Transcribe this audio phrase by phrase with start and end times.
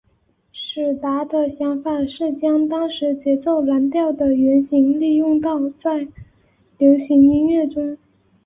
[0.51, 6.07] 史达的想法是将当时节奏蓝调的原型利用到在
[6.79, 7.95] 流行音乐中。